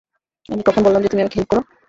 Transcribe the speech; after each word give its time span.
আমি 0.49 0.61
কখন 0.63 0.81
বললাম 0.83 1.01
যে 1.01 1.09
তুমি 1.09 1.21
আমাকে 1.21 1.37
হেল্প 1.37 1.49
করো? 1.51 1.61